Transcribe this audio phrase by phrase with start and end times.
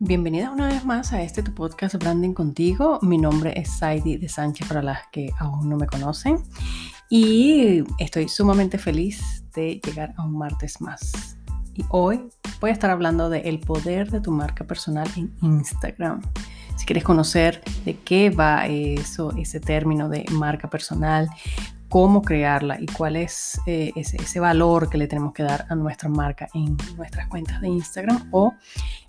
[0.00, 3.00] Bienvenida una vez más a este tu podcast Branding contigo.
[3.02, 6.38] Mi nombre es Saidi de Sánchez para las que aún no me conocen
[7.10, 11.36] y estoy sumamente feliz de llegar a un martes más.
[11.74, 12.28] Y hoy
[12.60, 16.22] voy a estar hablando del el poder de tu marca personal en Instagram.
[16.76, 21.28] Si quieres conocer de qué va eso, ese término de marca personal,
[21.88, 26.08] cómo crearla y cuál es eh, ese, valor que le tenemos que dar a nuestra
[26.08, 28.54] marca en nuestras cuentas de Instagram o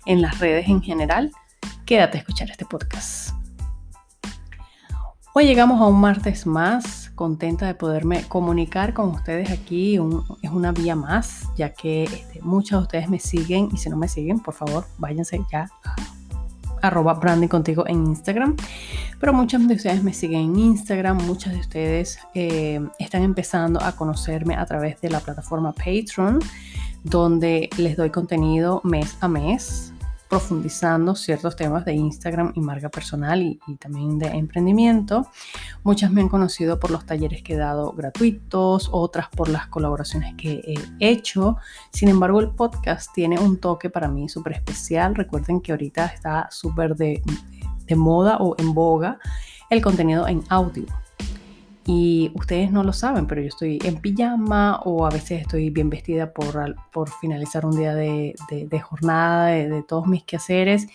[0.06, 1.30] en las redes en general,
[1.84, 3.34] quédate a escuchar este podcast.
[5.32, 9.94] Hoy llegamos a un martes más, contenta de poderme comunicar con ustedes aquí.
[10.42, 13.96] es una vía más, ya que este, muchos de ustedes me siguen y si no
[13.96, 16.19] me siguen, por favor, váyanse ya a
[16.82, 18.56] arroba branding contigo en Instagram.
[19.18, 23.92] Pero muchos de ustedes me siguen en Instagram, muchos de ustedes eh, están empezando a
[23.92, 26.40] conocerme a través de la plataforma Patreon,
[27.04, 29.89] donde les doy contenido mes a mes
[30.30, 35.26] profundizando ciertos temas de Instagram y marca personal y, también de emprendimiento.
[35.82, 40.34] Muchas me han conocido por los talleres que he dado gratuitos, otras por las colaboraciones
[40.36, 41.56] que he hecho.
[41.92, 45.16] Sin embargo, el podcast tiene un toque para mí súper especial.
[45.16, 47.20] Recuerden que ahorita está súper de,
[47.86, 49.18] de moda o en boga
[49.68, 50.86] el contenido en audio.
[51.86, 55.88] Y ustedes no lo saben, pero yo estoy en pijama o a veces estoy bien
[55.88, 60.86] vestida por, por finalizar un día de, de, jornada, de, todos mis quehaceres.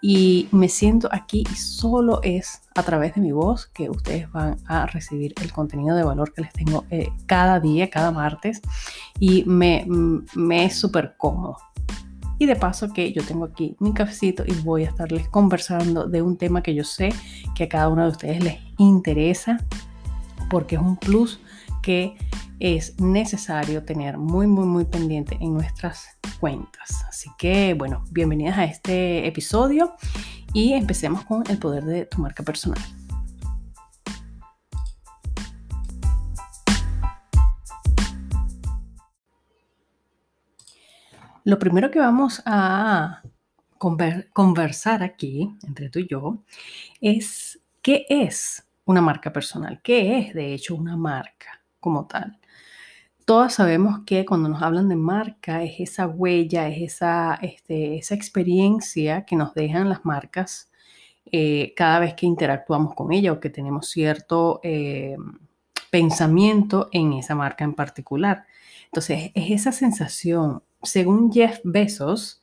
[0.00, 4.56] Y me siento aquí y solo es a través de mi voz que ustedes van
[4.66, 8.62] a recibir el contenido de valor que les tengo eh, cada día, cada martes.
[9.20, 9.86] Y me,
[10.34, 11.58] me es súper cómodo.
[12.38, 16.22] Y de paso que yo tengo aquí mi cafecito y voy a estarles conversando de
[16.22, 17.10] un tema que yo sé
[17.54, 19.58] que a cada uno de ustedes les interesa
[20.52, 21.40] porque es un plus
[21.82, 22.14] que
[22.60, 27.02] es necesario tener muy, muy, muy pendiente en nuestras cuentas.
[27.08, 29.94] Así que, bueno, bienvenidas a este episodio
[30.52, 32.78] y empecemos con el poder de tu marca personal.
[41.44, 43.22] Lo primero que vamos a
[43.78, 46.44] conversar aquí, entre tú y yo,
[47.00, 49.80] es qué es una marca personal.
[49.82, 52.38] ¿Qué es, de hecho, una marca como tal?
[53.24, 58.14] Todas sabemos que cuando nos hablan de marca es esa huella, es esa, este, esa
[58.14, 60.70] experiencia que nos dejan las marcas
[61.26, 65.16] eh, cada vez que interactuamos con ella o que tenemos cierto eh,
[65.90, 68.44] pensamiento en esa marca en particular.
[68.86, 70.62] Entonces, es esa sensación.
[70.82, 72.42] Según Jeff Bezos,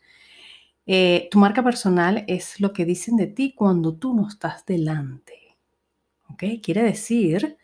[0.85, 5.49] eh, tu marca personal es lo que dicen de ti cuando tú no estás delante.
[6.38, 7.57] Quiere decir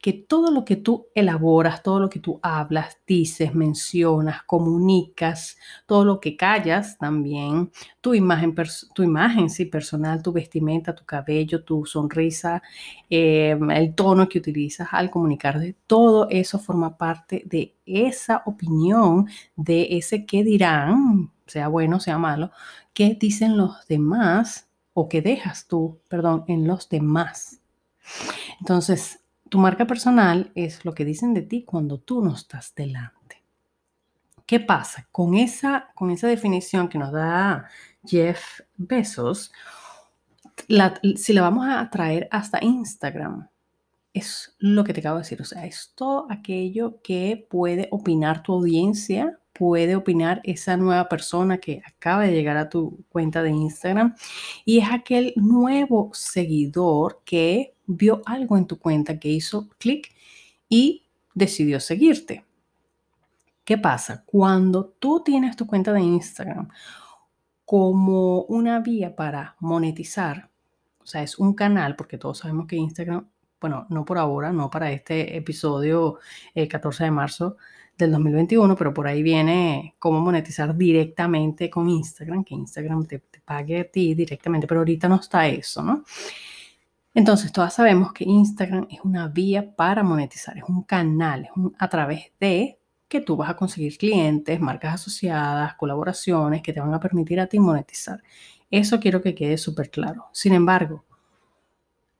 [0.00, 6.04] que todo lo que tú elaboras, todo lo que tú hablas, dices, mencionas, comunicas, todo
[6.06, 7.70] lo que callas también,
[8.00, 8.54] tu imagen,
[8.94, 12.62] tu imagen sí, personal, tu vestimenta, tu cabello, tu sonrisa,
[13.10, 19.26] em, el tono que utilizas al comunicar, todo eso forma parte de esa opinión,
[19.56, 22.50] de ese qué dirán, sea bueno, sea malo,
[22.94, 27.59] qué dicen los demás o qué dejas tú, perdón, en los demás.
[28.60, 33.42] Entonces, tu marca personal es lo que dicen de ti cuando tú no estás delante.
[34.46, 35.08] ¿Qué pasa?
[35.12, 37.68] Con esa, con esa definición que nos da
[38.04, 39.52] Jeff Bezos,
[41.16, 43.48] si la vamos a traer hasta Instagram,
[44.12, 45.40] es lo que te acabo de decir.
[45.40, 51.58] O sea, es todo aquello que puede opinar tu audiencia, puede opinar esa nueva persona
[51.58, 54.14] que acaba de llegar a tu cuenta de Instagram
[54.64, 60.12] y es aquel nuevo seguidor que vio algo en tu cuenta que hizo clic
[60.68, 62.44] y decidió seguirte.
[63.64, 64.24] ¿Qué pasa?
[64.24, 66.68] Cuando tú tienes tu cuenta de Instagram
[67.64, 70.50] como una vía para monetizar,
[70.98, 73.28] o sea, es un canal, porque todos sabemos que Instagram,
[73.60, 76.18] bueno, no por ahora, no para este episodio
[76.68, 77.56] 14 eh, de marzo
[77.96, 83.40] del 2021, pero por ahí viene cómo monetizar directamente con Instagram, que Instagram te, te
[83.40, 86.04] pague a ti directamente, pero ahorita no está eso, ¿no?
[87.14, 91.88] Entonces, todas sabemos que Instagram es una vía para monetizar, es un canal, es a
[91.88, 92.78] través de
[93.08, 97.48] que tú vas a conseguir clientes, marcas asociadas, colaboraciones que te van a permitir a
[97.48, 98.22] ti monetizar.
[98.70, 100.26] Eso quiero que quede súper claro.
[100.32, 101.04] Sin embargo,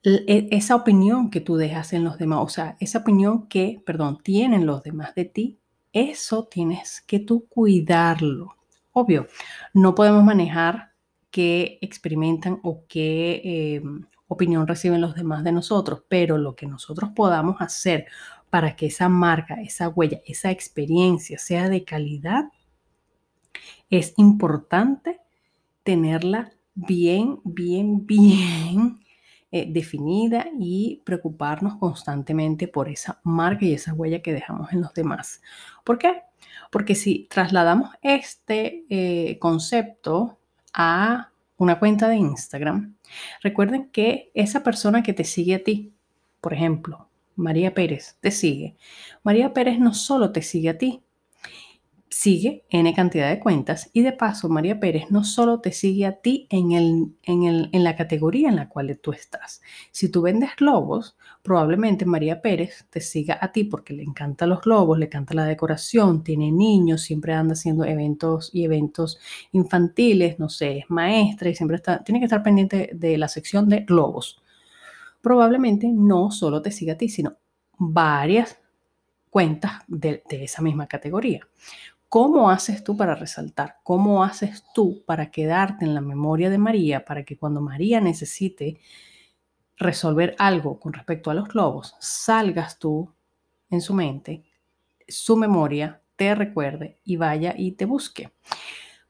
[0.03, 4.19] e, esa opinión que tú dejas en los demás, o sea, esa opinión que, perdón,
[4.23, 5.59] tienen los demás de ti,
[5.93, 8.57] eso tienes que tú cuidarlo.
[8.93, 9.29] Obvio,
[9.75, 10.93] no podemos manejar
[11.31, 17.11] qué experimentan o qué em, opinión reciben los demás de nosotros, pero lo que nosotros
[17.15, 18.07] podamos hacer
[18.49, 22.45] para que esa marca, esa huella, esa experiencia sea de calidad,
[23.91, 25.19] es importante
[25.83, 29.01] tenerla bien, bien, bien
[29.51, 34.95] eh, definida y preocuparnos constantemente por esa marca y esa huella que dejamos en los
[34.95, 35.43] demás.
[35.83, 36.23] ¿Por qué?
[36.71, 40.39] Porque si trasladamos este eh, concepto
[40.73, 41.30] a
[41.61, 42.97] una cuenta de Instagram,
[43.43, 45.93] recuerden que esa persona que te sigue a ti,
[46.41, 48.77] por ejemplo, María Pérez, te sigue.
[49.23, 51.03] María Pérez no solo te sigue a ti,
[52.11, 56.21] sigue N cantidad de cuentas y de paso María Pérez no solo te sigue a
[56.21, 59.63] ti en, el, en, el, en la categoría en la cual tú estás.
[59.93, 64.61] Si tú vendes globos, probablemente María Pérez te siga a ti porque le encantan los
[64.61, 69.21] globos, le encanta la decoración, tiene niños, siempre anda haciendo eventos y eventos
[69.53, 73.69] infantiles, no sé, es maestra y siempre está, tiene que estar pendiente de la sección
[73.69, 74.43] de globos.
[75.23, 77.37] Probablemente no solo te siga a ti, sino
[77.79, 78.59] varias
[79.31, 81.47] cuentas de, de esa misma categoría.
[82.11, 83.77] ¿Cómo haces tú para resaltar?
[83.85, 88.81] ¿Cómo haces tú para quedarte en la memoria de María para que cuando María necesite
[89.77, 93.15] resolver algo con respecto a los globos, salgas tú
[93.71, 94.43] en su mente,
[95.07, 98.33] su memoria, te recuerde y vaya y te busque?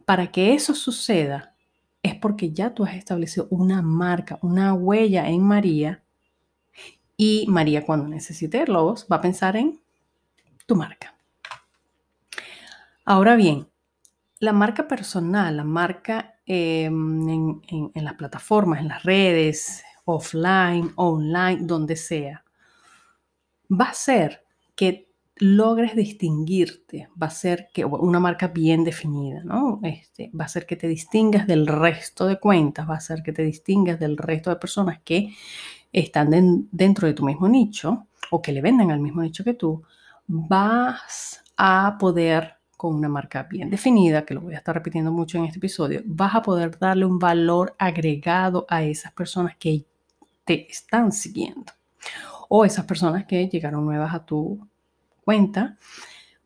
[0.05, 1.57] Para que eso suceda
[2.03, 6.03] es porque ya tú has establecido una marca, una huella en María
[7.17, 9.81] y María cuando necesite globos va a pensar en
[10.67, 11.17] tu marca.
[13.05, 13.69] Ahora bien,
[14.41, 21.97] la marca personal, la marca em, en, las plataformas, en las redes, offline, online, donde
[21.97, 22.45] sea,
[23.71, 24.45] va a ser
[24.75, 29.81] que logres distinguirte, va a ser que una marca bien definida, ¿no?
[29.83, 33.33] Este, va a ser que te distingas del resto de cuentas, va a ser que
[33.33, 35.35] te distingas del resto de personas que
[35.93, 36.31] están
[36.71, 39.83] dentro de tu mismo nicho o que le venden al mismo nicho que tú,
[40.27, 45.37] vas a poder con una marca bien definida, que lo voy a estar repitiendo mucho
[45.37, 49.85] en este episodio, vas a poder darle un valor agregado a esas personas que
[50.47, 51.75] te están siguiendo
[52.49, 54.67] o esas personas que llegaron nuevas a tu
[55.23, 55.77] cuenta,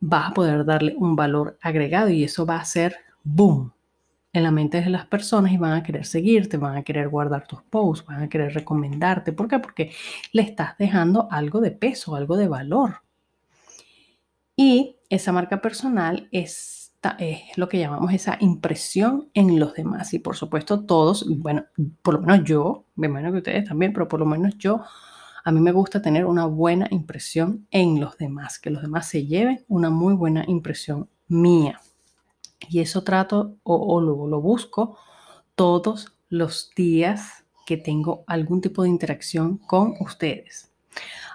[0.01, 3.73] vas a poder darle un valor agregado y eso va a ser boom
[4.33, 7.47] en la mente de las personas y van a querer seguirte, van a querer guardar
[7.47, 9.33] tus posts, van a querer recomendarte.
[9.33, 9.61] ¿Por qué?
[9.61, 9.93] Porque
[10.33, 13.03] le estás dejando algo de peso, algo de valor.
[14.57, 20.15] Y esa marca personal es, es lo que llamamos esa impresión en los demás.
[20.15, 21.65] Y por supuesto todos, bueno,
[22.03, 24.83] por lo menos yo, me imagino que ustedes también, pero por lo menos yo,
[25.45, 29.27] a mí me gusta tener una buena impresión en los demás, que los demás se
[29.27, 31.81] lleven una muy buena impresión mía.
[32.69, 34.97] Y eso trato o, lo busco
[35.55, 40.73] todos los días que tengo algún tipo de interacción con ustedes.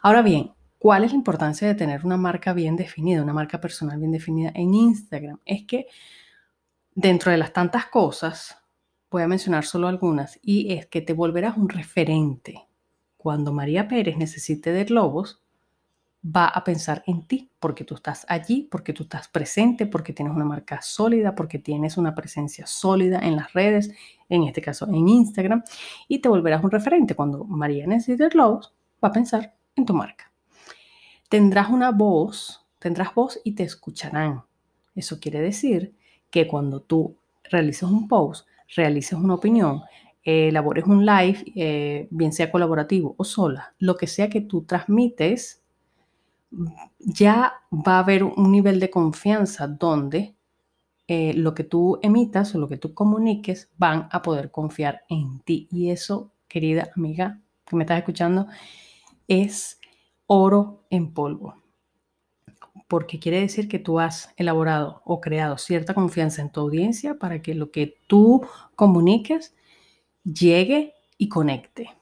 [0.01, 3.99] Ahora bien, ¿Cuál es la importancia de tener una marca bien definida, una marca personal
[3.99, 5.41] bien definida en Instagram?
[5.45, 5.87] Es que
[6.95, 8.57] dentro de las tantas cosas,
[9.11, 12.65] voy a mencionar solo algunas, y es que te volverás un referente.
[13.17, 15.43] Cuando María Pérez necesite de globos,
[16.25, 20.33] va a pensar en ti, porque tú estás allí, porque tú estás presente, porque tienes
[20.33, 23.91] una marca sólida, porque tienes una presencia sólida en las redes,
[24.29, 25.61] en este caso en Instagram,
[26.07, 27.15] y te volverás un referente.
[27.15, 28.73] Cuando María necesite globos,
[29.03, 30.29] va a pensar en tu marca
[31.29, 34.43] tendrás una voz, tendrás voz y te escucharán.
[34.95, 35.95] Eso quiere decir
[36.29, 39.81] que cuando tú realices un post, realices una opinión,
[40.23, 45.63] elabores un live, eh, bien sea colaborativo o sola, lo que sea que tú transmites,
[46.99, 50.35] ya va a haber un nivel de confianza donde
[51.07, 55.39] eh, lo que tú emitas o lo que tú comuniques van a poder confiar en
[55.39, 55.67] ti.
[55.71, 58.47] Y eso, querida amiga que me estás escuchando,
[59.27, 59.78] es
[60.29, 61.55] oro en polvo.
[62.87, 67.41] Porque quiere decir que tú has elaborado o creado cierta confianza en tu audiencia para
[67.41, 68.45] que lo que tú
[68.75, 69.55] comuniques
[70.23, 71.98] llegue y conecte.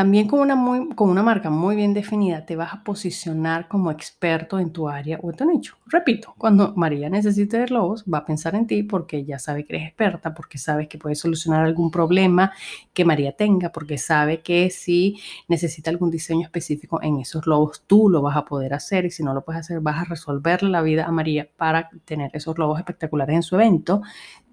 [0.00, 3.90] También con una, muy, con una marca muy bien definida te vas a posicionar como
[3.90, 5.76] experto en tu área o en tu nicho.
[5.84, 9.88] Repito, cuando María necesite globos, va a pensar en ti porque ya sabe que eres
[9.88, 12.50] experta, porque sabe que puedes solucionar algún problema
[12.94, 18.08] que María tenga, porque sabe que si necesita algún diseño específico en esos globos, tú
[18.08, 20.80] lo vas a poder hacer y si no lo puedes hacer, vas a resolverle la
[20.80, 24.00] vida a María para tener esos globos espectaculares en su evento.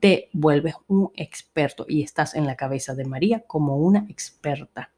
[0.02, 4.92] Te vuelves un experto y estás en la cabeza de María como una experta.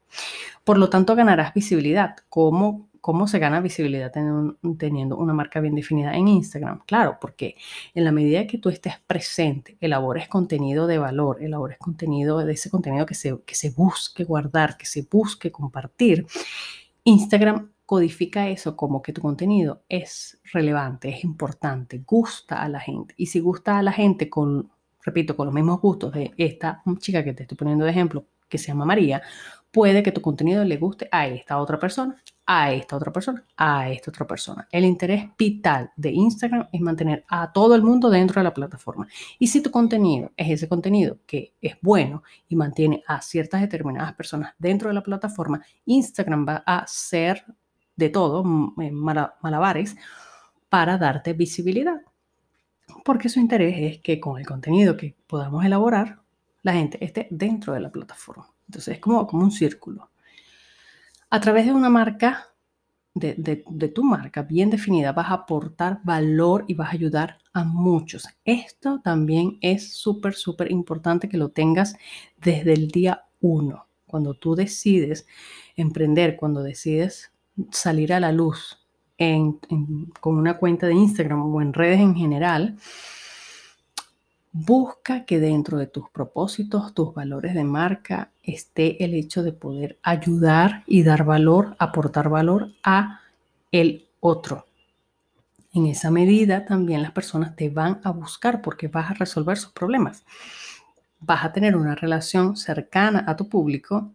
[0.64, 2.16] Por lo tanto, ganarás visibilidad.
[2.28, 6.80] ¿Cómo, cómo se gana visibilidad teniendo una marca bien definida en Instagram?
[6.86, 7.56] Claro, porque
[7.94, 12.70] en la medida que tú estés presente, elabores contenido de valor, elabores contenido de ese
[12.70, 16.26] contenido que se, que se busque guardar, que se busque compartir,
[17.04, 23.14] Instagram codifica eso como que tu contenido es relevante, es importante, gusta a la gente.
[23.16, 24.70] Y si gusta a la gente con
[25.02, 28.58] repito, con los mismos gustos de esta chica que te estoy poniendo de ejemplo, que
[28.58, 29.22] se llama María,
[29.70, 33.88] puede que tu contenido le guste a esta otra persona, a esta otra persona, a
[33.90, 34.66] esta otra persona.
[34.72, 39.06] El interés vital de Instagram es mantener a todo el mundo dentro de la plataforma.
[39.38, 44.14] Y si tu contenido es ese contenido que es bueno y mantiene a ciertas determinadas
[44.14, 47.44] personas dentro de la plataforma, Instagram va a ser
[47.94, 49.96] de todo, malabares,
[50.68, 52.00] para darte visibilidad.
[53.04, 56.20] Porque su interés es que con el contenido que podamos elaborar,
[56.62, 58.48] la gente esté dentro de la plataforma.
[58.70, 60.10] Entonces es como, como un círculo.
[61.28, 62.46] A través de una marca,
[63.14, 67.64] de, de, tu marca bien definida, vas a aportar valor y vas a ayudar a
[67.64, 68.28] muchos.
[68.44, 71.96] Esto también es súper, súper importante que lo tengas
[72.36, 73.88] desde el día uno.
[74.06, 75.26] Cuando tú decides
[75.74, 77.32] emprender, cuando decides
[77.72, 78.78] salir a la luz
[80.20, 82.78] con una cuenta de Instagram o en redes en general,
[84.52, 89.98] Busca que dentro de tus propósitos, tus valores de marca, esté el hecho de poder
[90.02, 93.20] ayudar y dar valor, aportar valor a
[93.70, 94.66] el otro.
[95.72, 99.70] En esa medida también las personas te van a buscar porque vas a resolver sus
[99.70, 100.24] problemas.
[101.20, 104.10] Vas a tener una relación cercana a tu público,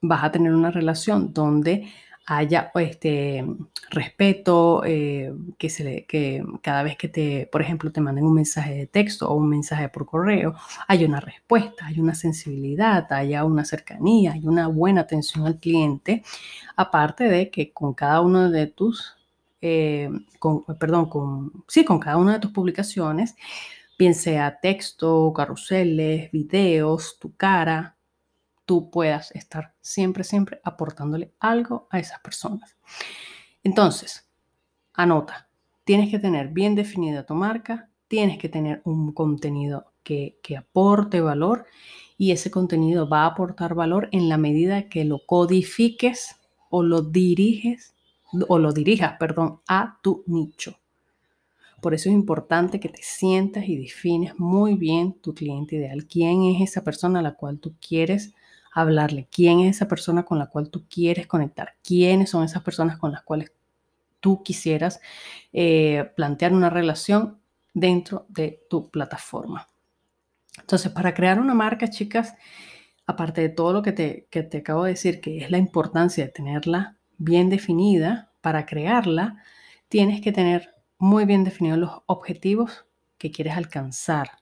[0.00, 1.92] vas a tener una relación donde
[2.26, 3.44] haya este
[3.90, 8.74] respeto, eh, que, se que cada vez que te, por ejemplo, te manden un mensaje
[8.74, 10.54] de texto o un mensaje por correo,
[10.86, 16.22] hay una respuesta, hay una sensibilidad, haya una cercanía, hay una buena atención al cliente,
[16.76, 19.16] aparte de que con cada uno de tus,
[19.60, 20.08] eh,
[20.78, 23.34] perdón, con, sí, con cada una de tus publicaciones,
[23.98, 27.96] bien sea texto, carruseles, videos, tu cara,
[28.70, 32.76] tú puedas estar siempre, siempre aportándole algo a esas personas.
[33.64, 34.30] Entonces,
[34.94, 35.48] anota,
[35.82, 41.20] tienes que tener bien definida tu marca, tienes que tener un contenido que, que aporte
[41.20, 41.66] valor
[42.16, 46.36] y ese contenido va a aportar valor en la medida que lo codifiques
[46.68, 47.96] o lo diriges
[48.46, 50.78] o lo dirijas, perdón, a tu nicho.
[51.82, 56.06] Por eso es importante que te sientas y defines muy bien tu cliente ideal.
[56.06, 58.32] ¿Quién es esa persona a la cual tú quieres
[58.72, 62.98] hablarle, quién es esa persona con la cual tú quieres conectar, quiénes son esas personas
[62.98, 63.52] con las cuales
[64.20, 65.00] tú quisieras
[65.52, 67.40] eh, plantear una relación
[67.74, 69.68] dentro de tu plataforma.
[70.58, 72.34] Entonces, para crear una marca, chicas,
[73.06, 76.24] aparte de todo lo que te, que te acabo de decir, que es la importancia
[76.24, 79.42] de tenerla bien definida, para crearla,
[79.88, 82.86] tienes que tener muy bien definidos los objetivos
[83.18, 84.39] que quieres alcanzar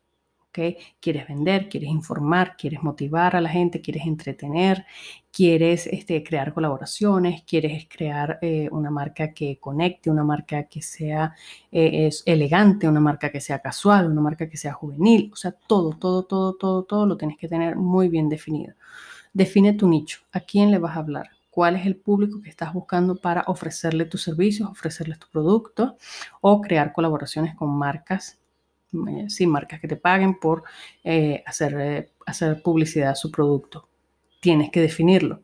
[1.01, 4.85] Quieres vender, quieres informar, quieres motivar a la gente, quieres entretener,
[5.31, 11.35] quieres este, crear colaboraciones, quieres crear eh, una marca que conecte, una marca que sea
[11.71, 15.91] eh, elegante, una marca que sea casual, una marca que sea juvenil, o sea, todo,
[15.91, 18.75] todo, todo, todo, todo lo tienes que tener muy bien definido.
[19.33, 22.73] Define tu nicho, a quién le vas a hablar, cuál es el público que estás
[22.73, 25.97] buscando para ofrecerle tus servicios, ofrecerles tu producto
[26.41, 28.39] o crear colaboraciones con marcas
[29.29, 30.65] sí, marcas que te paguen por
[31.05, 33.89] eh, hacer, eh, hacer publicidad a su producto.
[34.41, 35.43] Tienes que definirlo.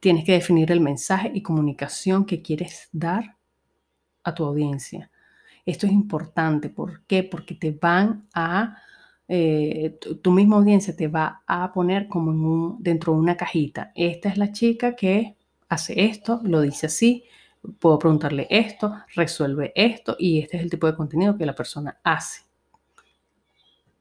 [0.00, 3.36] Tienes que definir el mensaje y comunicación que quieres dar
[4.24, 5.10] a tu audiencia.
[5.64, 6.68] Esto es importante.
[6.68, 7.22] ¿Por qué?
[7.22, 8.78] Porque te van a,
[10.22, 13.92] tu, misma audiencia te va a poner como un, dentro de una cajita.
[13.94, 15.36] Esta es la chica que
[15.68, 17.24] hace esto, lo dice así,
[17.78, 21.98] puedo preguntarle esto, resuelve esto y este es el tipo de contenido que la persona
[22.02, 22.42] hace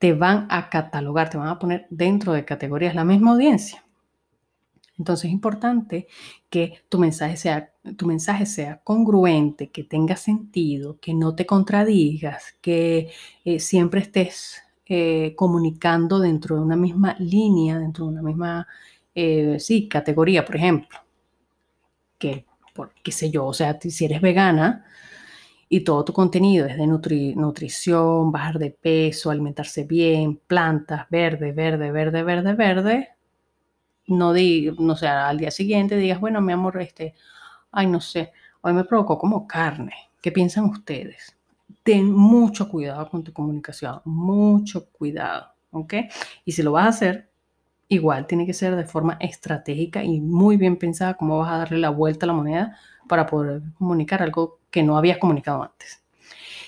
[0.01, 3.86] te van a catalogar, te van a poner dentro de categorías la misma audiencia.
[4.98, 6.08] Entonces es importante
[6.50, 12.55] que tu mensaje sea, tu mensaje sea congruente, que tenga sentido, que no te contradigas,
[12.62, 13.12] que
[13.46, 18.67] eh, siempre estés eh, comunicando dentro de una misma línea, dentro de una misma,
[19.13, 20.98] eh, sí, categoría, por ejemplo.
[22.17, 24.84] Que, por, qué sé yo, o sea, si eres vegana,
[25.73, 31.91] y todo tu contenido es de nutrición, bajar de peso, alimentarse bien, plantas, verde, verde,
[31.93, 33.09] verde, verde, verde,
[34.07, 37.15] no, di, no sé, al día siguiente digas, bueno, mi amor, este,
[37.71, 39.93] ay, no sé, hoy me provocó como carne.
[40.21, 41.37] ¿Qué piensan ustedes?
[41.83, 45.93] Ten mucho cuidado con tu comunicación, mucho cuidado, ¿ok?
[46.43, 47.31] Y si lo vas a hacer,
[47.87, 51.77] igual tiene que ser de forma estratégica y muy bien pensada cómo vas a darle
[51.77, 56.03] la vuelta a la moneda para poder comunicar algo que no habías comunicado antes.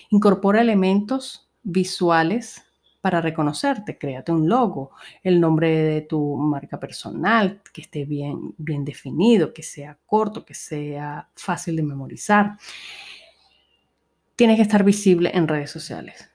[0.10, 2.64] Incorpora elementos visuales
[3.02, 3.98] para reconocerte.
[3.98, 4.92] Créate un logo,
[5.24, 10.54] el nombre de tu marca personal, que esté bien, bien definido, que sea corto, que
[10.54, 12.58] sea fácil de memorizar.
[14.36, 16.30] Tienes que estar visible en redes sociales.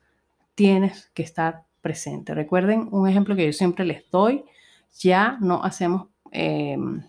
[0.55, 2.35] Tienes que estar presente.
[2.35, 4.45] Recuerden un ejemplo que yo siempre les doy,
[4.99, 6.09] ya no hacemos...
[6.31, 7.03] Em,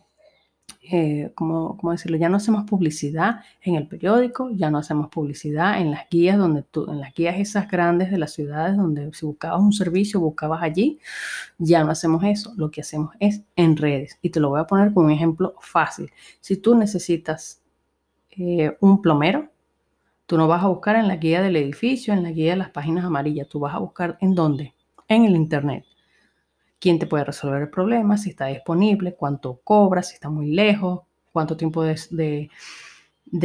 [0.92, 2.18] eh, ¿cómo, decirlo?
[2.18, 6.64] Ya no hacemos publicidad en el periódico, ya no hacemos publicidad en las guías donde
[6.64, 10.64] tú, en las guías esas grandes de las ciudades donde si buscabas un servicio, buscabas
[10.64, 11.00] allí,
[11.60, 12.54] ya no hacemos eso.
[12.58, 14.18] Lo que hacemos es en redes.
[14.22, 16.12] Y te lo voy a poner con un ejemplo fácil.
[16.40, 17.62] Si tú necesitas
[18.32, 19.50] eh, un plomero,
[20.26, 22.72] tú no vas a buscar en la guía del edificio, en la guía de las
[22.72, 24.74] páginas amarillas, tú vas a buscar en dónde,
[25.08, 25.86] en el internet
[26.80, 31.02] quién te puede resolver el problema, si está disponible, cuánto cobra, si está muy lejos,
[31.32, 32.50] cuánto tiempo de,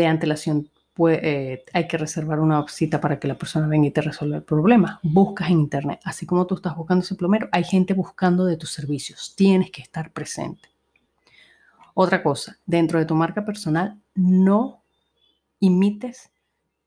[0.07, 0.71] antelación
[1.09, 4.45] eh, hay que reservar una cita para que la persona venga y te resuelva el
[4.45, 5.01] problema.
[5.03, 6.01] Buscas en internet.
[6.05, 9.35] Así como tú estás buscando ese plomero, hay gente buscando de tus servicios.
[9.37, 10.69] Tienes que estar presente.
[11.95, 14.83] Otra cosa, dentro de tu marca personal, no
[15.61, 16.31] imites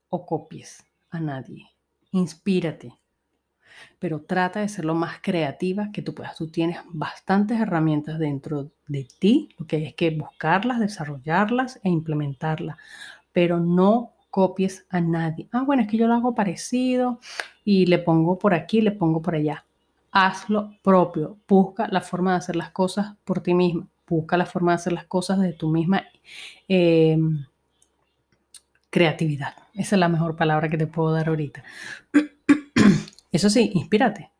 [0.09, 1.69] o copies a nadie.
[2.11, 2.93] Inspírate
[3.99, 6.35] pero trata de ser lo más creativa que tú puedas.
[6.35, 12.77] Tú tienes bastantes herramientas dentro de ti, lo que es que buscarlas, desarrollarlas e implementarlas,
[13.31, 15.47] pero no copies a nadie.
[15.51, 17.19] Ah, bueno, es que yo lo hago parecido
[17.63, 19.65] y le pongo por aquí, le pongo por allá.
[20.11, 24.71] Hazlo propio, busca la forma de hacer las cosas por ti misma, busca la forma
[24.71, 26.03] de hacer las cosas de tu misma
[26.67, 27.45] em,
[28.89, 29.55] creatividad.
[29.73, 31.63] Esa es la mejor palabra que te puedo dar ahorita.
[33.37, 34.31] Eso sí, inspírate.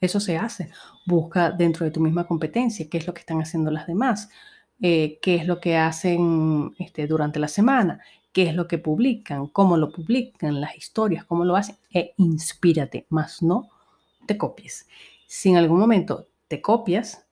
[0.00, 0.70] Eso se hace.
[1.04, 4.30] Busca dentro de tu misma competencia qué es lo que están haciendo las demás,
[4.80, 8.00] eh, qué es lo que hacen este, durante la semana,
[8.32, 13.04] qué es lo que publican, cómo lo publican, las historias, cómo lo hacen, e inspírate,
[13.10, 13.68] más no
[14.24, 14.86] te copies.
[15.26, 17.26] Si en algún momento te copias,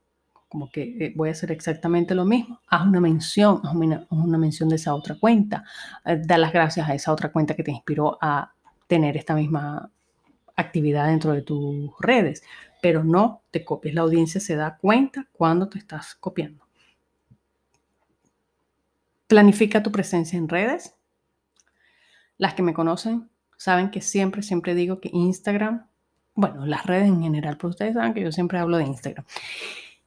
[0.51, 4.69] como que eh, voy a hacer exactamente lo mismo, haz una mención, haz una, mención
[4.69, 5.65] de esa otra cuenta,
[6.05, 8.53] eh, da las gracias a esa otra cuenta que te inspiró a
[8.87, 9.91] tener esta misma
[10.61, 12.43] actividad dentro de tus redes,
[12.81, 13.95] pero no te copies.
[13.95, 16.65] La audiencia se da cuenta cuando te estás copiando.
[19.27, 20.95] Planifica tu presencia en redes.
[22.37, 25.87] Las que me conocen saben que siempre, siempre digo que Instagram,
[26.35, 29.25] bueno, las redes en general, pero ustedes saben que yo siempre hablo de Instagram.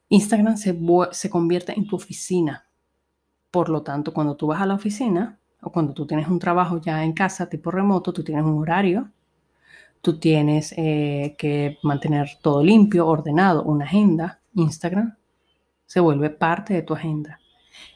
[0.09, 0.77] Instagram se,
[1.11, 2.67] se convierte en tu oficina.
[3.51, 6.81] Por lo tanto, cuando tú vas a la oficina o cuando tú tienes un trabajo
[6.81, 9.11] ya en casa, tipo remoto, tú tienes un horario
[10.03, 14.41] tú tienes eh, que mantener todo limpio, ordenado, una agenda.
[14.53, 15.15] Instagram
[15.85, 17.39] se vuelve parte de tu agenda.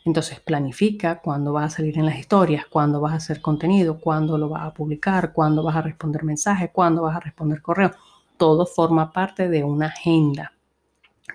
[0.05, 4.37] Entonces planifica cuándo vas a salir en las historias, cuándo vas a hacer contenido, cuándo
[4.37, 7.91] lo vas a publicar, cuándo vas a responder mensajes, cuándo vas a responder correo.
[8.37, 10.53] Todo forma parte de una agenda.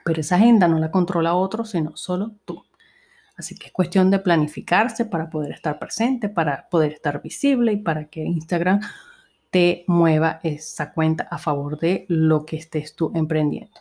[0.06, 2.64] Pero esa agenda no la controla otro, sino solo tú.
[3.36, 7.76] Así que es cuestión de planificarse para poder estar presente, para poder estar visible y
[7.76, 8.80] para que Instagram
[9.52, 13.78] te mueva esa cuenta a favor de lo que estés tú emprendiendo.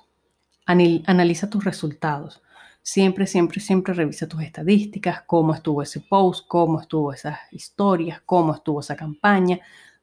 [0.65, 2.43] Analiza tus resultados.
[2.81, 8.53] Siempre, siempre, siempre revisa tus estadísticas, cómo estuvo ese post, cómo estuvo esas historias, cómo
[8.53, 9.61] estuvo esa campaña.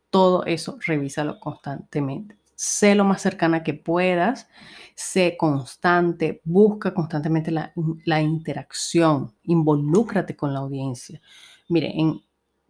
[0.08, 2.38] Todo eso revísalo constantemente.
[2.54, 4.48] Sé lo más cercana que puedas,
[4.94, 11.20] sé constante, busca constantemente la, interacción, involúcrate con la audiencia.
[11.68, 12.22] Mire, en,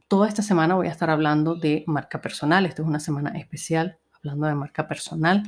[0.08, 2.64] Toda esta semana voy a estar hablando de marca personal.
[2.64, 5.42] Esta es una semana especial hablando de marca personal.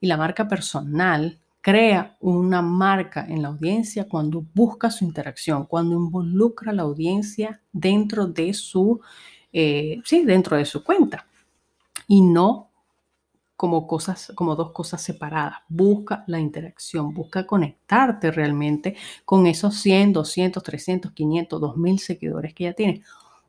[0.00, 5.96] Y la marca personal crea una marca en la audiencia cuando busca su interacción, cuando
[5.96, 9.00] involucra a la audiencia dentro de su,
[9.52, 11.26] eh, sí, dentro de su cuenta.
[12.08, 12.70] Y no
[13.54, 15.58] como cosas, como dos cosas separadas.
[15.68, 22.64] Busca la interacción, busca conectarte realmente con esos 100, 200, 300, 500, 2000 seguidores que
[22.64, 23.04] ya tienes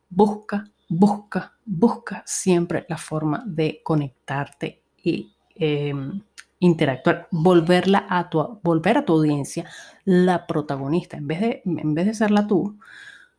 [0.09, 6.21] busca, busca, busca siempre la forma de conectarte y em,
[6.59, 9.69] interactuar, volverla a tu, volver a tu audiencia
[10.05, 12.77] la protagonista, en vez, de, en vez de serla tú,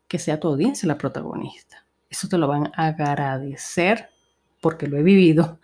[0.07, 1.85] que sea tu audiencia la protagonista.
[2.09, 4.09] Eso te lo van a agradecer
[4.61, 5.61] porque lo he vivido,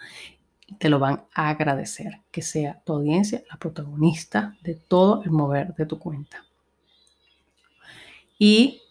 [0.78, 5.74] te lo van a agradecer, que sea tu audiencia la protagonista de todo el mover
[5.74, 6.44] de tu cuenta.
[8.38, 8.82] Y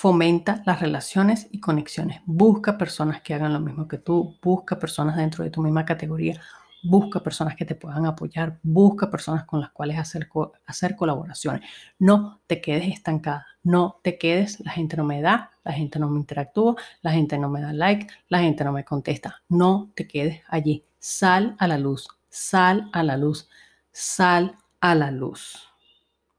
[0.00, 2.22] fomenta las relaciones y conexiones.
[2.24, 6.40] Busca personas que hagan lo mismo que tú, busca personas dentro de tu misma categoría,
[6.82, 10.26] busca personas que te puedan apoyar, busca personas con las cuales hacer,
[10.64, 11.68] hacer colaboraciones.
[11.98, 16.08] No te quedes estancada, no te quedes, la gente no me da, la gente no
[16.08, 19.42] me interactúa, la gente no me da like, la gente no me contesta.
[19.50, 20.82] No te quedes allí.
[20.98, 23.50] Sal a la luz, sal a la luz,
[23.92, 25.68] sal a la luz.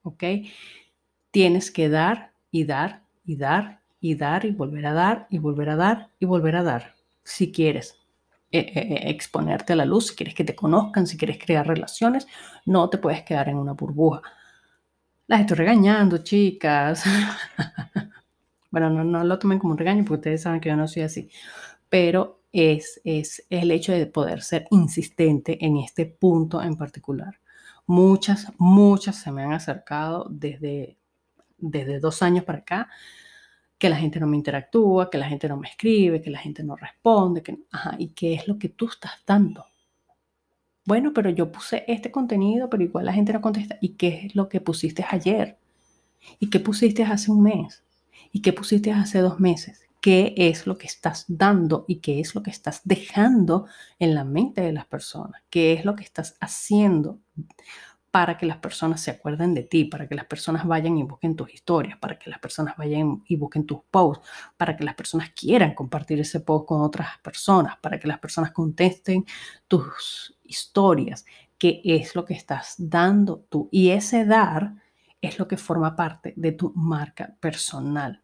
[0.01, 0.23] ¿Ok?
[1.29, 5.75] Tienes que dar y dar dar y dar y volver a dar y volver a
[5.75, 7.95] dar y volver a dar, si quieres
[8.51, 12.27] eh, eh, exponerte a la luz, si quieres que te conozcan, si quieres crear relaciones,
[12.65, 14.21] no te puedes quedar en una burbuja.
[15.27, 17.03] Las estoy regañando, chicas.
[18.71, 21.03] bueno, no, no lo tomen como un regaño porque ustedes saben que yo no soy
[21.03, 21.29] así,
[21.87, 27.39] pero es, es el hecho de poder ser insistente en este punto en particular.
[27.85, 30.97] Muchas, muchas se me han acercado desde,
[31.61, 32.89] desde dos años para acá
[33.81, 36.63] que la gente no me interactúa, que la gente no me escribe, que la gente
[36.63, 39.65] no responde, que, ajá, ¿y qué es lo que tú estás dando?
[40.85, 43.79] Bueno, pero yo puse este contenido, pero igual la gente no contesta.
[43.81, 45.57] ¿Y qué es lo que pusiste ayer?
[46.39, 47.83] ¿Y qué pusiste hace un mes?
[48.31, 49.81] ¿Y qué pusiste hace dos meses?
[49.99, 53.65] ¿Qué es lo que estás dando y qué es lo que estás dejando
[53.97, 55.41] en la mente de las personas?
[55.49, 57.19] ¿Qué es lo que estás haciendo?
[58.11, 61.35] Para que las personas se acuerden de ti, para que las personas vayan y busquen
[61.35, 65.29] tus historias, para que las personas vayan y busquen tus posts, para que las personas
[65.31, 69.25] quieran compartir ese post con otras personas, para que las personas contesten
[69.67, 71.25] tus historias,
[71.57, 73.69] qué es lo que estás dando tú.
[73.71, 74.73] Y ese dar
[75.21, 78.21] es lo que forma parte de tu marca personal.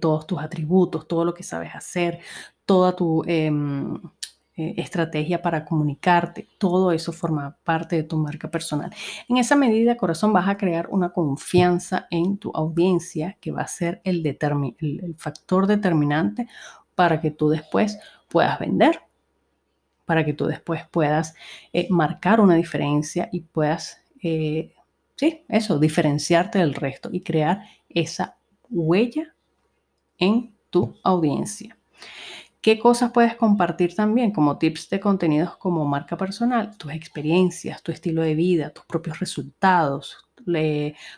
[0.00, 2.18] Todos tus atributos, todo lo que sabes hacer,
[2.66, 3.22] toda tu...
[3.26, 3.98] Em,
[4.56, 8.92] eh, estrategia para comunicarte, todo eso forma parte de tu marca personal.
[9.28, 13.68] En esa medida, corazón, vas a crear una confianza en tu audiencia que va a
[13.68, 16.48] ser el, el, factor determinante
[16.96, 19.00] para que tú después puedas vender,
[20.04, 21.34] para que tú después puedas
[21.72, 24.74] eh, marcar una diferencia y puedas, eh,
[25.14, 28.36] sí, eso, diferenciarte del resto y crear esa
[28.68, 29.34] huella
[30.18, 31.76] en tu audiencia.
[32.60, 36.76] ¿Qué cosas puedes compartir también como tips de contenidos como marca personal?
[36.76, 40.28] Tus experiencias, tu estilo de vida, tus propios resultados,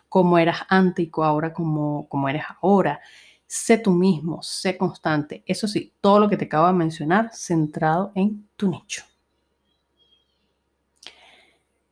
[0.09, 3.01] cómo eras antes y ahora como, como eres ahora.
[3.47, 5.43] Sé tú mismo, sé constante.
[5.45, 9.03] Eso sí, todo lo que te acabo de mencionar centrado en tu nicho.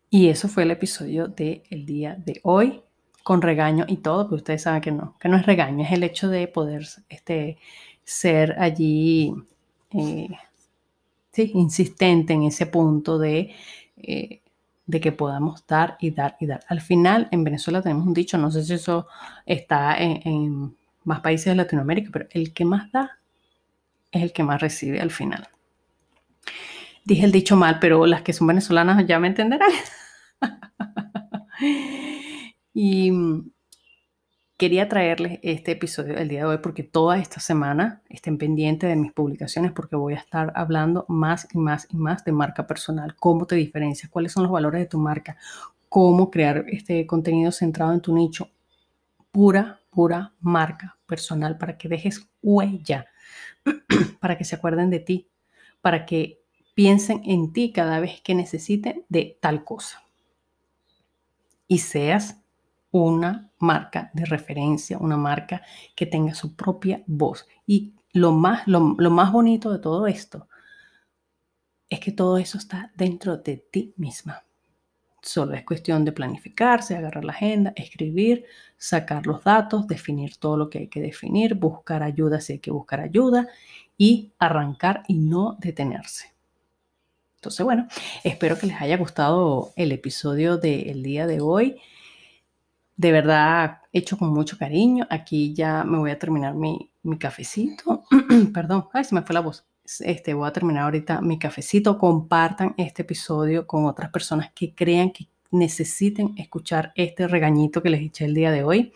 [0.09, 2.83] Y eso fue el episodio del día de hoy,
[3.23, 6.03] con regaño y todo, pero ustedes saben que no, que no es regaño, es el
[6.03, 7.59] hecho de poder este,
[8.11, 9.33] ser allí,
[9.93, 10.29] eh,
[11.31, 13.55] sí, insistente en ese punto de,
[13.99, 14.41] eh,
[14.85, 16.61] de que podamos dar y dar y dar.
[16.69, 19.07] Al final, en Venezuela tenemos un dicho, no sé si eso
[19.47, 23.21] está en, más países de Latinoamérica, pero el que más da
[24.11, 25.49] es el que más recibe al final.
[27.05, 29.71] Dije el dicho mal, pero las que son venezolanas ya me entenderán.
[32.75, 33.13] y
[34.61, 38.95] Quería traerles este episodio el día de hoy porque toda esta semana estén pendientes de
[38.95, 43.17] mis publicaciones porque voy a estar hablando más y más y más de marca personal,
[43.17, 45.39] cómo te diferencias, cuáles son los valores de tu marca,
[45.89, 48.51] cómo crear este contenido centrado en tu nicho,
[49.33, 53.07] pura, pura marca personal para que dejes huella,
[54.21, 55.31] para que se acuerden de ti,
[55.81, 56.43] para que
[56.75, 60.03] piensen en ti cada vez que necesiten de tal cosa.
[61.67, 62.37] Y seas
[62.91, 65.63] una marca de referencia, una marca
[65.95, 67.47] que tenga su propia voz.
[67.67, 70.49] Y lo más, lo, más bonito de todo esto
[71.89, 74.45] es que todo eso está dentro de ti misma.
[75.23, 78.45] Solo es cuestión de planificarse, agarrar la agenda, escribir,
[78.79, 82.71] sacar los datos, definir todo lo que hay que definir, buscar ayuda si hay que
[82.71, 83.49] buscar ayuda
[83.99, 86.33] y arrancar y no detenerse.
[87.35, 87.87] Entonces, bueno,
[88.25, 91.81] espero que les haya gustado el episodio del día de hoy
[93.01, 95.07] de verdad hecho con mucho cariño.
[95.09, 98.05] Aquí ya me voy a terminar mi, cafecito.
[98.53, 99.65] Perdón, ay, se me fue la voz.
[100.01, 101.97] Este, voy a terminar ahorita mi cafecito.
[101.97, 108.03] Compartan este episodio con otras personas que crean que necesiten escuchar este regañito que les
[108.03, 108.93] eché el día de hoy.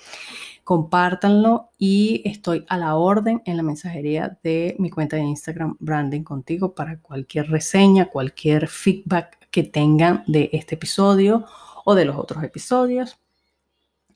[0.64, 6.24] Compártanlo y estoy a la orden en la mensajería de mi cuenta de Instagram Branding
[6.24, 11.46] Contigo para cualquier reseña, cualquier feedback que tengan de este episodio
[11.86, 13.18] o de los otros episodios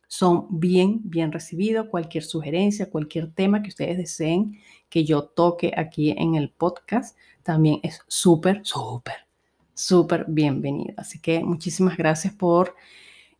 [0.09, 1.87] son bien, bien recibidos.
[1.89, 7.79] Cualquier sugerencia, cualquier tema que ustedes deseen que yo toque aquí en el podcast, también
[7.83, 9.27] es súper, súper,
[9.75, 10.95] súper bienvenido.
[10.97, 12.75] Así que muchísimas gracias por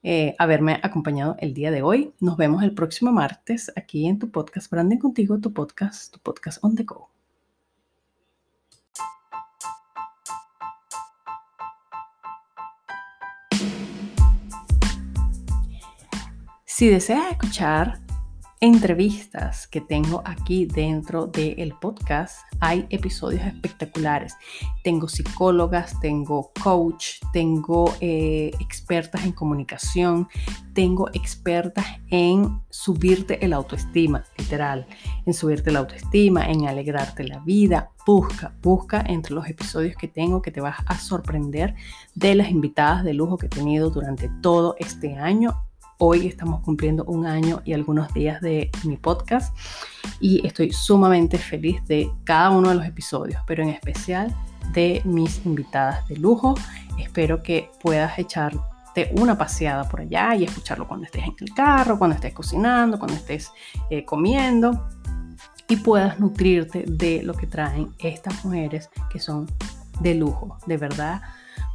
[0.03, 2.13] eh, haberme acompañado el día de hoy.
[2.21, 6.63] Nos vemos el próximo martes aquí en tu podcast Branding Contigo, tu podcast, tu podcast
[6.63, 7.18] on the go.
[16.79, 17.99] Si deseas escuchar
[18.61, 22.39] entrevistas que tengo aquí dentro del podcast.
[22.61, 24.37] Hay episodios espectaculares.
[24.85, 30.29] Tengo psicólogas, tengo coach, tengo eh, expertas en comunicación,
[30.73, 34.87] tengo expertas en subirte el autoestima, literal,
[35.27, 37.91] en subirte la autoestima, en alegrarte la vida.
[38.07, 41.75] Busca, busca entre los episodios que tengo que te vas a sorprender
[42.15, 45.61] de las invitadas de lujo que he tenido durante todo este año
[46.01, 49.53] Hoy estamos cumpliendo un año y algunos días de mi podcast
[50.21, 54.33] y estoy sumamente feliz de cada uno de los episodios, pero en especial
[54.73, 56.55] de mis invitadas de lujo.
[57.01, 61.99] Espero que puedas echarte una paseada por allá y escucharlo cuando estés en el carro,
[61.99, 63.51] cuando estés cocinando, cuando estés
[63.91, 64.89] eh, comiendo
[65.67, 69.51] y puedas nutrirte de lo que traen estas mujeres que son
[69.99, 71.23] de lujo, de verdad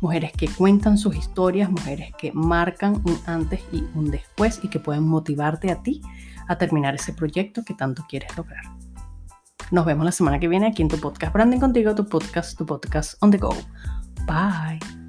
[0.04, 4.80] mujeres que cuentan sus historias, mujeres que marcan un antes y un después y que
[4.80, 6.02] pueden motivarte a ti
[6.50, 8.66] a terminar ese proyecto que tanto quieres lograr.
[9.72, 12.66] Nos vemos la semana que viene aquí en tu podcast Branding Contigo, tu podcast, tu
[12.66, 13.56] podcast on the go.
[14.28, 15.03] Bye.